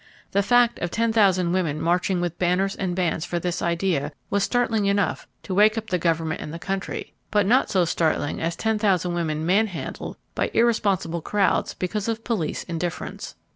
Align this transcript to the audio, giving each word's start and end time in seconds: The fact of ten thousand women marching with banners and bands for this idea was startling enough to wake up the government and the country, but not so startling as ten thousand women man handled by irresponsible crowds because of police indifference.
The 0.31 0.41
fact 0.41 0.79
of 0.79 0.89
ten 0.89 1.13
thousand 1.13 1.51
women 1.53 1.79
marching 1.79 2.21
with 2.21 2.39
banners 2.39 2.75
and 2.75 2.95
bands 2.95 3.23
for 3.23 3.37
this 3.37 3.61
idea 3.61 4.11
was 4.31 4.41
startling 4.43 4.87
enough 4.87 5.27
to 5.43 5.53
wake 5.53 5.77
up 5.77 5.91
the 5.91 5.99
government 5.99 6.41
and 6.41 6.51
the 6.51 6.57
country, 6.57 7.13
but 7.29 7.45
not 7.45 7.69
so 7.69 7.85
startling 7.85 8.41
as 8.41 8.55
ten 8.55 8.79
thousand 8.79 9.13
women 9.13 9.45
man 9.45 9.67
handled 9.67 10.17
by 10.33 10.49
irresponsible 10.55 11.21
crowds 11.21 11.75
because 11.75 12.07
of 12.07 12.23
police 12.23 12.63
indifference. 12.63 13.35